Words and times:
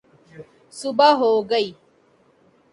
صبح 0.73 1.11
ہو 1.19 1.31
گئی 1.49 1.71